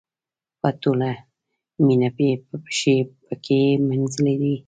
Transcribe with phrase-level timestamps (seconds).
[0.61, 1.11] په ټوله
[1.85, 2.29] مینه مې
[2.65, 4.55] پښې پکې مینځلې وې.